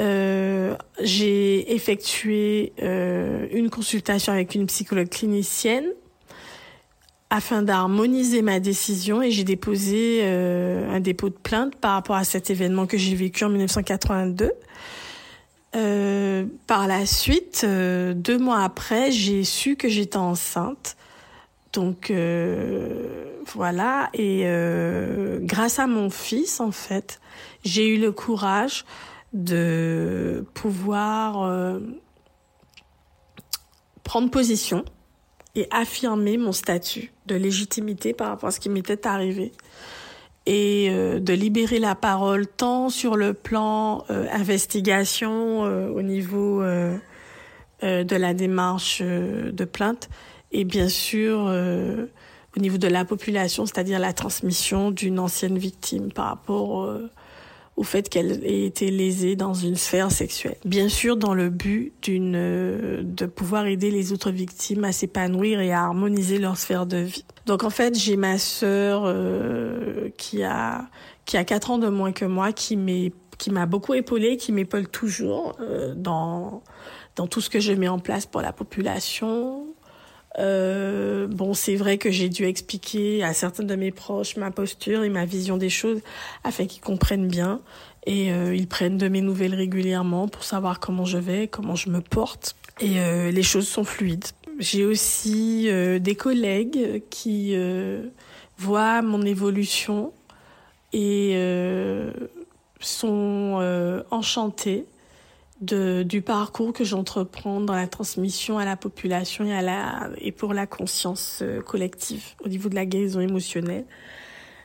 [0.00, 5.86] euh, j'ai effectué euh, une consultation avec une psychologue clinicienne
[7.30, 12.24] afin d'harmoniser ma décision et j'ai déposé euh, un dépôt de plainte par rapport à
[12.24, 14.52] cet événement que j'ai vécu en 1982.
[16.66, 20.96] par la suite, deux mois après, j'ai su que j'étais enceinte
[21.72, 27.20] Donc euh, voilà, et euh, grâce à mon fils, en fait,
[27.64, 28.84] j'ai eu le courage
[29.32, 31.80] de pouvoir euh,
[34.04, 34.84] prendre position
[35.54, 39.52] et affirmer mon statut de légitimité par rapport à ce qui m'était arrivé
[40.44, 48.16] et euh, de libérer la parole tant sur le plan euh, investigation au niveau de
[48.16, 50.08] la démarche de plainte
[50.52, 51.38] et bien sûr
[52.56, 56.96] au niveau de la population, c'est-à-dire la transmission d'une ancienne victime par rapport
[57.76, 60.56] au fait qu'elle ait été lésée dans une sphère sexuelle.
[60.64, 62.32] Bien sûr, dans le but d'une
[63.02, 67.24] de pouvoir aider les autres victimes à s'épanouir et à harmoniser leur sphère de vie.
[67.46, 70.86] Donc en fait, j'ai ma sœur euh, qui a
[71.24, 74.52] qui a quatre ans de moins que moi, qui m'est qui m'a beaucoup épaulée, qui
[74.52, 76.62] m'épaule toujours euh, dans
[77.16, 79.66] dans tout ce que je mets en place pour la population,
[80.38, 85.04] euh, bon, c'est vrai que j'ai dû expliquer à certains de mes proches ma posture
[85.04, 86.00] et ma vision des choses
[86.44, 87.60] afin qu'ils comprennent bien.
[88.06, 91.88] Et euh, ils prennent de mes nouvelles régulièrement pour savoir comment je vais, comment je
[91.88, 92.56] me porte.
[92.80, 94.24] Et euh, les choses sont fluides.
[94.58, 97.54] J'ai aussi euh, des collègues qui
[98.58, 100.12] voient mon évolution
[100.92, 101.36] et
[102.80, 104.86] sont enchantés
[105.62, 110.32] de, du parcours que j'entreprends dans la transmission à la population et, à la, et
[110.32, 113.86] pour la conscience euh, collective au niveau de la guérison émotionnelle.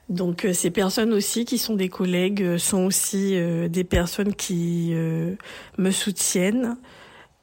[0.09, 3.35] Donc euh, ces personnes aussi qui sont des collègues euh, sont aussi
[3.69, 4.93] des personnes qui
[5.77, 6.77] me soutiennent.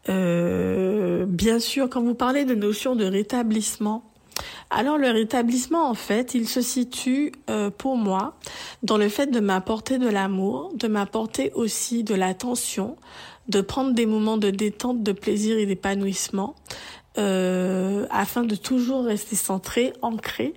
[0.08, 4.10] bien sûr, quand vous parlez de notion de rétablissement,
[4.70, 7.30] alors le rétablissement, en fait, il se situe
[7.78, 8.36] pour moi
[8.82, 12.96] dans le fait de m'apporter de l'amour, de m'apporter aussi de l'attention,
[13.48, 16.54] de prendre des moments de détente, de plaisir et d'épanouissement,
[17.16, 20.54] euh, afin de toujours rester centré, ancré,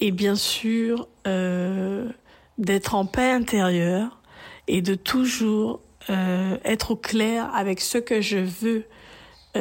[0.00, 2.08] et bien sûr euh,
[2.56, 4.22] d'être en paix intérieure
[4.68, 8.84] et de toujours euh, être au clair avec ce que je veux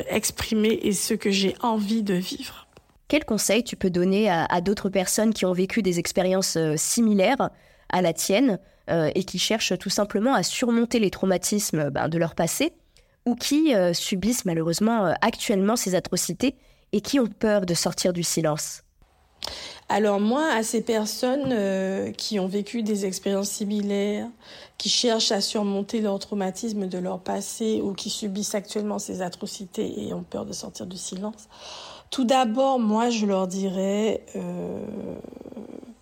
[0.09, 2.67] exprimer et ce que j'ai envie de vivre.
[3.07, 7.49] Quel conseil tu peux donner à, d'autres personnes qui ont vécu des expériences similaires
[7.89, 8.59] à la tienne
[8.89, 12.73] euh, et qui cherchent tout simplement à surmonter les traumatismes ben, de leur passé
[13.25, 16.55] ou qui euh, subissent malheureusement euh, actuellement ces atrocités
[16.93, 18.83] et qui ont peur de sortir du silence.
[19.89, 24.27] Alors moi, à ces personnes qui ont vécu des expériences similaires,
[24.77, 30.07] qui cherchent à surmonter leur traumatisme de leur passé ou qui subissent actuellement ces atrocités
[30.07, 31.47] et ont peur de sortir du silence,
[32.09, 34.79] tout d'abord, moi, je leur dirais euh,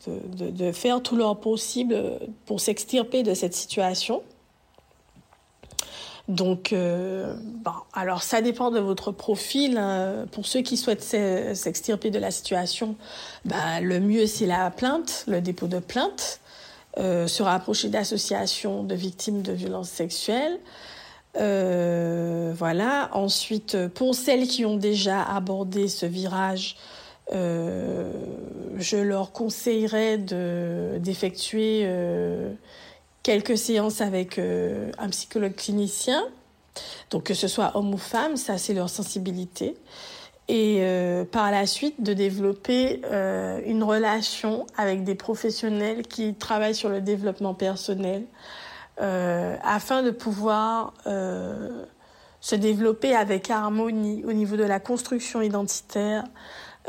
[0.08, 4.22] de, faire tout leur possible pour s'extirper de cette situation.
[6.28, 7.36] Donc, euh,
[7.94, 9.78] alors ça dépend de votre profil.
[9.78, 10.26] Hein.
[10.32, 12.96] Pour ceux qui souhaitent s'extirper de la situation,
[13.46, 16.40] bah, le mieux c'est la plainte, le dépôt de plainte,
[16.98, 20.60] euh, se rapprocher d'associations de victimes de violences sexuelles.
[21.38, 23.10] Euh, voilà.
[23.14, 26.76] Ensuite, pour celles qui ont déjà abordé ce virage,
[27.34, 28.12] euh,
[28.78, 32.54] je leur conseillerais de d'effectuer euh,
[33.24, 36.24] quelques séances avec euh, un psychologue clinicien.
[37.10, 39.76] Donc que ce soit homme ou femme, ça c'est leur sensibilité.
[40.48, 43.02] Et euh, par la suite de développer
[43.66, 48.26] une relation avec des professionnels qui travaillent sur le développement personnel,
[48.98, 50.94] afin de pouvoir
[52.42, 56.26] se développer avec harmonie au niveau de la construction identitaire,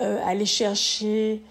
[0.01, 1.43] euh, aller chercher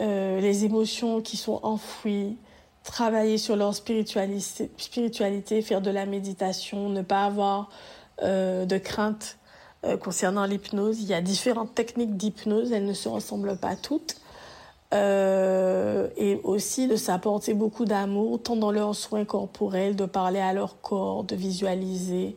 [0.00, 2.36] euh, les émotions qui sont enfouies,
[2.82, 7.70] travailler sur leur spiritualité, faire de la méditation, ne pas avoir
[8.22, 9.36] euh, de crainte
[10.02, 11.00] concernant l'hypnose.
[11.00, 14.20] Il y a différentes techniques d'hypnose, elles ne se ressemblent pas toutes.
[14.92, 20.52] Euh, et aussi de s'apporter beaucoup d'amour, tant dans leurs soins corporels, de parler à
[20.52, 22.36] leur corps, de visualiser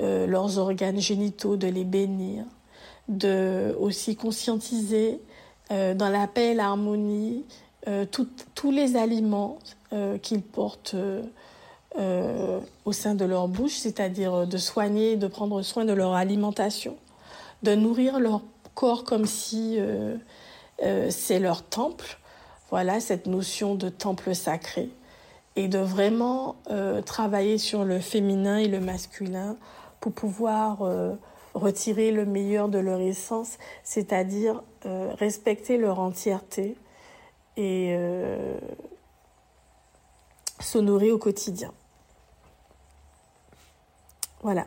[0.00, 2.44] euh, leurs organes génitaux, de les bénir,
[3.10, 5.20] de aussi conscientiser
[5.72, 7.44] euh, dans la paix et l'harmonie
[7.88, 8.06] euh,
[8.54, 9.58] tous les aliments
[9.92, 10.96] euh, qu'ils portent
[12.84, 16.96] au sein de leur bouche, c'est-à-dire de soigner, de prendre soin de leur alimentation,
[17.62, 18.42] de nourrir leur
[18.74, 19.78] corps comme si
[21.10, 22.18] c'est leur temple.
[22.70, 24.88] Voilà cette notion de temple sacré
[25.56, 26.56] et de vraiment
[27.04, 29.56] travailler sur le féminin et le masculin
[30.00, 30.78] pour pouvoir
[31.54, 36.76] retirer le meilleur de leur essence, c'est-à-dire euh, respecter leur entièreté
[37.56, 38.58] et euh,
[40.60, 41.72] s'honorer au quotidien.
[44.42, 44.66] Voilà.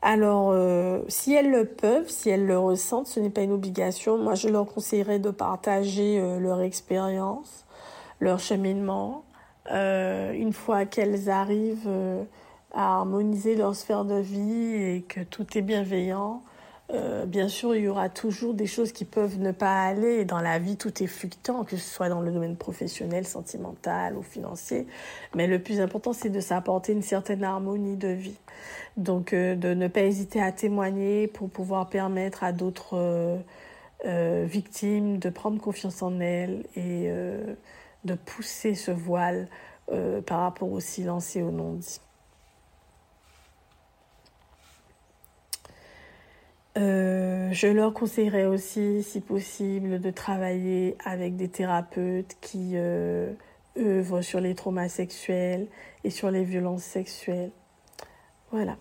[0.00, 4.18] Alors, euh, si elles le peuvent, si elles le ressentent, ce n'est pas une obligation.
[4.18, 7.64] Moi, je leur conseillerais de partager euh, leur expérience,
[8.20, 9.24] leur cheminement.
[9.70, 11.88] Une fois qu'elles arrivent
[12.72, 16.42] à harmoniser leur sphère de vie et que tout est bienveillant,
[17.26, 20.26] bien sûr, il y aura toujours des choses qui peuvent ne pas aller.
[20.26, 24.22] Dans la vie, tout est fluctuant, que ce soit dans le domaine professionnel, sentimental ou
[24.22, 24.86] financier.
[25.34, 28.36] Mais le plus important, c'est de s'apporter une certaine harmonie de vie.
[28.96, 33.38] Donc, euh, de ne pas hésiter à témoigner pour pouvoir permettre à d'autres euh,
[34.04, 37.10] euh, victimes de prendre confiance en elles et
[38.04, 39.48] de pousser ce voile
[40.26, 42.00] par rapport au silence et au non-dit.
[46.76, 52.76] Je leur conseillerais aussi, si possible, de travailler avec des thérapeutes qui
[53.78, 55.66] œuvrent sur les traumas sexuels
[56.04, 57.50] et sur les violences sexuelles.
[58.50, 58.76] Voilà.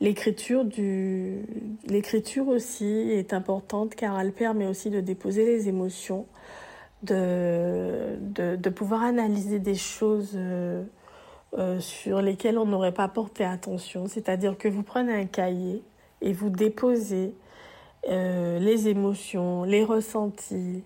[0.00, 1.42] L'écriture du
[1.86, 6.26] l'écriture aussi est importante car elle permet aussi de déposer les émotions,
[7.02, 10.84] de, de, pouvoir analyser des choses euh,
[11.58, 14.06] euh, sur lesquelles on n'aurait pas porté attention.
[14.06, 15.82] C'est-à-dire que vous prenez un cahier
[16.20, 17.34] et vous déposez
[18.08, 20.84] euh, les émotions, les ressentis,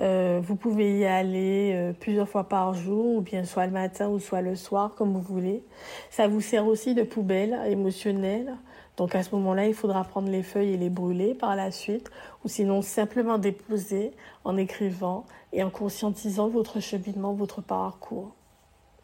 [0.00, 4.08] euh, vous pouvez y aller euh, plusieurs fois par jour, ou bien soit le matin
[4.08, 5.64] ou soit le soir, comme vous voulez.
[6.10, 8.56] Ça vous sert aussi de poubelle émotionnelle.
[8.96, 12.10] Donc à ce moment-là, il faudra prendre les feuilles et les brûler par la suite,
[12.44, 14.12] ou sinon simplement déposer
[14.44, 18.34] en écrivant et en conscientisant votre cheminement, votre parcours.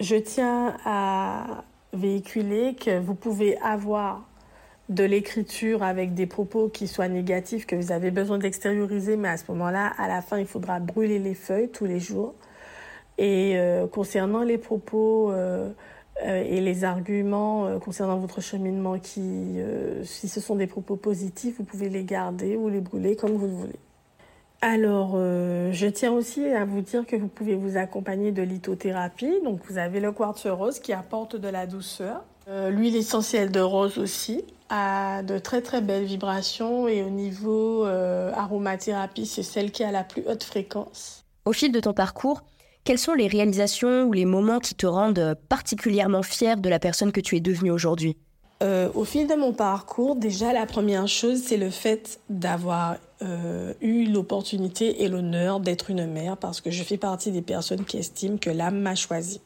[0.00, 4.22] Je tiens à véhiculer que vous pouvez avoir
[4.90, 9.36] de l'écriture avec des propos qui soient négatifs, que vous avez besoin d'extérioriser, mais à
[9.36, 12.34] ce moment-là, à la fin, il faudra brûler les feuilles tous les jours.
[13.16, 15.70] Et euh, concernant les propos euh,
[16.24, 19.56] euh, et les arguments concernant votre cheminement, qui,
[20.04, 23.46] si ce sont des propos positifs, vous pouvez les garder ou les brûler comme vous
[23.46, 23.78] le voulez.
[24.60, 29.42] Alors, je tiens aussi à vous dire que vous pouvez vous accompagner de lithothérapie.
[29.44, 32.24] Donc, vous avez le quartz rose qui apporte de la douceur.
[32.70, 38.32] L'huile essentielle de rose aussi a de très très belles vibrations et au niveau euh,
[38.34, 41.24] aromathérapie, c'est celle qui a la plus haute fréquence.
[41.44, 42.42] Au fil de ton parcours,
[42.84, 47.12] quelles sont les réalisations ou les moments qui te rendent particulièrement fière de la personne
[47.12, 48.16] que tu es devenue aujourd'hui?
[48.62, 53.72] Euh, Au fil de mon parcours, déjà la première chose, c'est le fait d'avoir euh,
[53.80, 57.98] eu l'opportunité et l'honneur d'être une mère parce que je fais partie des personnes qui
[57.98, 59.40] estiment que l'âme m'a choisie.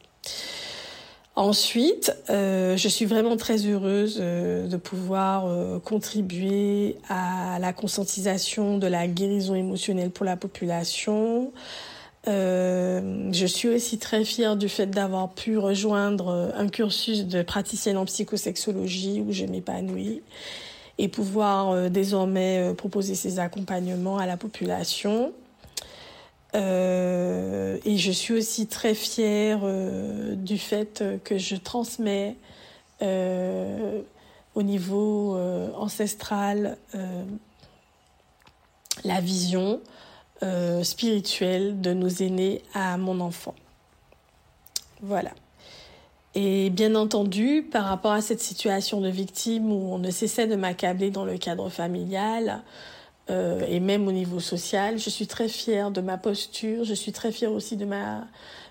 [1.39, 8.77] Ensuite, euh, je suis vraiment très heureuse euh, de pouvoir euh, contribuer à la conscientisation
[8.77, 11.53] de la guérison émotionnelle pour la population.
[12.27, 18.03] je suis aussi très fière du fait d'avoir pu rejoindre un cursus de praticienne en
[18.03, 20.21] psychosexologie où je m'épanouis
[20.97, 25.31] et pouvoir désormais proposer ces accompagnements à la population.
[26.55, 32.37] Euh, et je suis aussi très fière euh, du fait que je transmets
[33.01, 34.01] euh,
[34.55, 35.37] au niveau
[35.75, 36.77] ancestral
[39.05, 39.79] la vision
[40.83, 43.55] spirituelle de nos aînés à mon enfant.
[45.01, 45.31] Voilà.
[46.35, 50.55] Et bien entendu, par rapport à cette situation de victime où on ne cessait de
[50.55, 52.61] m'accabler dans le cadre familial,
[53.29, 54.97] euh, et même au niveau social.
[54.97, 56.83] Je suis très fière de ma posture.
[56.83, 57.77] Je suis très fière aussi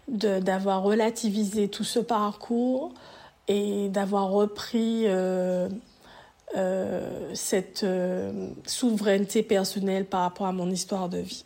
[0.08, 2.92] d'avoir relativisé tout ce parcours
[3.46, 5.68] et d'avoir repris euh,
[6.56, 7.86] euh, cette
[8.66, 11.44] souveraineté personnelle par rapport à mon histoire de vie.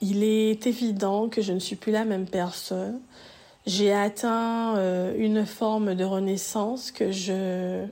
[0.00, 3.00] Il est évident que je ne suis plus la même personne.
[3.66, 4.76] J'ai atteint
[5.16, 7.86] une forme de renaissance que je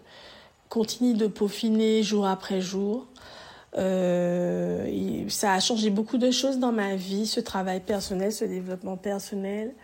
[0.69, 3.07] continue de peaufiner jour après jour.
[3.79, 8.97] Euh, ça a changé beaucoup de choses dans ma vie, ce travail personnel, ce développement
[8.97, 9.75] personnel.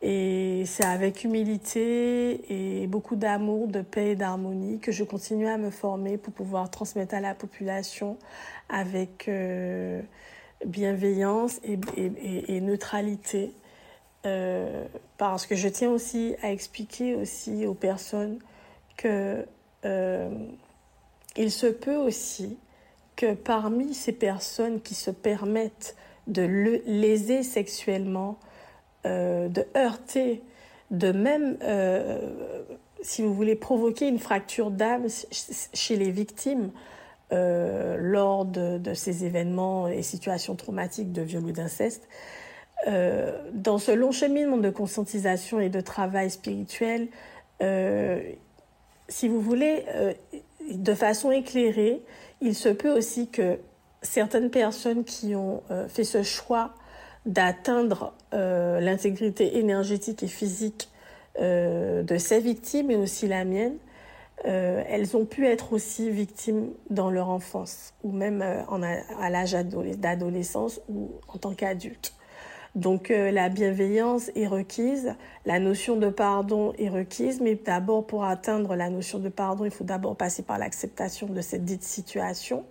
[0.00, 5.58] Et c'est avec humilité et beaucoup d'amour, de paix et d'harmonie que je continue à
[5.58, 8.16] me former pour pouvoir transmettre à la population
[8.68, 10.00] avec euh,
[10.64, 13.52] bienveillance et, neutralité.
[14.26, 14.84] Euh,
[15.16, 18.38] parce que je tiens aussi à expliquer aussi aux personnes
[18.96, 19.46] que
[21.36, 22.58] il se peut aussi
[23.18, 25.96] que parmi ces personnes qui se permettent
[26.28, 28.38] de le léser sexuellement,
[29.06, 30.40] euh, de heurter,
[30.92, 32.20] de même, euh,
[33.02, 35.06] si vous voulez, provoquer une fracture d'âme
[35.74, 36.70] chez les victimes
[37.32, 42.08] euh, lors de, ces événements et situations traumatiques de viol ou d'inceste,
[42.86, 47.08] dans ce long cheminement de conscientisation et de travail spirituel,
[49.08, 49.84] si vous voulez,
[50.70, 52.00] de façon éclairée,
[52.40, 53.58] il se peut aussi que
[54.02, 56.74] certaines personnes qui ont euh, fait ce choix
[57.26, 60.88] d'atteindre euh, l'intégrité énergétique et physique
[61.40, 63.76] euh, de ces victimes et aussi la mienne,
[64.44, 71.10] elles ont pu être aussi victimes dans leur enfance ou même à l'âge d'adolescence ou
[71.26, 72.12] en tant qu'adulte.
[72.74, 75.14] Donc la bienveillance est requise,
[75.46, 79.70] la notion de pardon est requise, mais d'abord pour atteindre la notion de pardon, il
[79.70, 82.64] faut d'abord passer par l'acceptation de cette dite situation.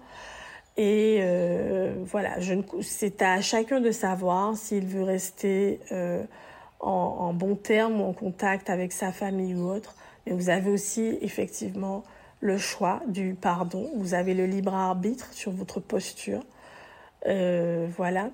[0.78, 2.38] Et euh, voilà,
[2.82, 6.24] c'est à chacun de savoir s'il veut rester euh,
[6.80, 9.96] en, en, bon terme ou en contact avec sa famille ou autre.
[10.26, 12.04] Mais vous avez aussi effectivement
[12.42, 13.90] le choix du pardon.
[13.96, 16.42] Vous avez le libre arbitre sur votre posture.
[17.26, 18.30] Euh, voilà.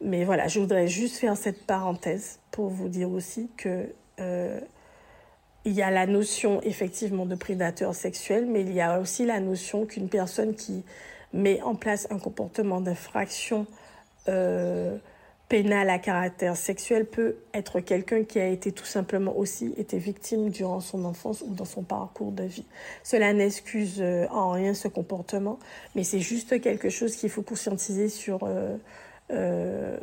[0.00, 4.60] Mais voilà, je voudrais juste faire cette parenthèse pour vous dire aussi que euh,
[5.64, 9.40] il y a la notion effectivement de prédateur sexuel, mais il y a aussi la
[9.40, 10.84] notion qu'une personne qui
[11.32, 13.66] met en place un comportement d'infraction
[14.28, 14.96] euh,
[15.48, 20.50] pénal à caractère sexuel peut être quelqu'un qui a été tout simplement aussi été victime
[20.50, 22.66] durant son enfance ou dans son parcours de vie.
[23.02, 25.58] Cela n'excuse euh, en rien ce comportement,
[25.96, 28.40] mais c'est juste quelque chose qu'il faut conscientiser sur
[29.30, 29.98] euh,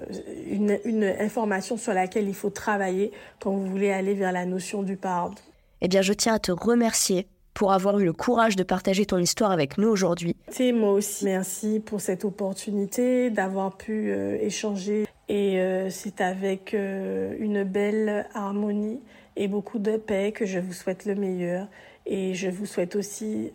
[0.47, 4.83] une, une information sur laquelle il faut travailler quand vous voulez aller vers la notion
[4.83, 5.35] du pardon.
[5.81, 9.17] Eh bien, je tiens à te remercier pour avoir eu le courage de partager ton
[9.17, 10.35] histoire avec nous aujourd'hui.
[10.73, 15.05] Moi aussi, merci pour cette opportunité d'avoir pu euh, échanger.
[15.27, 18.99] Et euh, c'est avec une belle harmonie
[19.35, 21.67] et beaucoup de paix que je vous souhaite le meilleur.
[22.05, 23.51] Et je vous souhaite aussi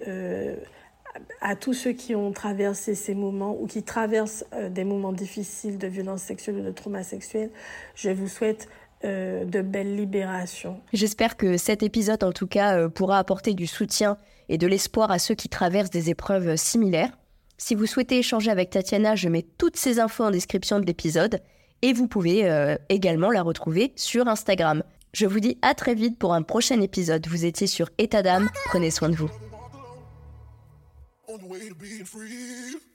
[1.40, 5.86] à tous ceux qui ont traversé ces moments ou qui traversent des moments difficiles de
[5.86, 7.50] violence sexuelle ou de trauma sexuel,
[7.94, 8.68] je vous souhaite
[9.02, 10.78] euh, de belles libérations.
[10.92, 14.18] J'espère que cet épisode, en tout cas, euh, pourra apporter du soutien
[14.50, 17.16] et de l'espoir à ceux qui traversent des épreuves similaires.
[17.56, 21.40] Si vous souhaitez échanger avec Tatiana, je mets toutes ces infos en description de l'épisode
[21.80, 24.82] et vous pouvez euh, également la retrouver sur Instagram.
[25.14, 27.26] Je vous dis à très vite pour un prochain épisode.
[27.26, 29.30] Vous étiez sur État d'âme, prenez soin de vous.
[31.34, 32.89] on the way to being free.